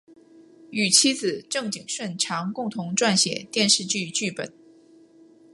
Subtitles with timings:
[0.71, 4.51] 与妻子郑景顺常共同撰写电视剧剧本。